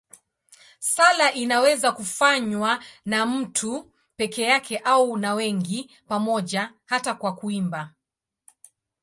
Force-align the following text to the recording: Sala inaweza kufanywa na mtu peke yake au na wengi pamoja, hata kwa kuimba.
Sala 0.79 1.33
inaweza 1.33 1.91
kufanywa 1.91 2.79
na 3.05 3.25
mtu 3.25 3.93
peke 4.15 4.41
yake 4.41 4.77
au 4.77 5.17
na 5.17 5.33
wengi 5.33 5.91
pamoja, 6.07 6.73
hata 6.85 7.13
kwa 7.15 7.35
kuimba. 7.35 7.93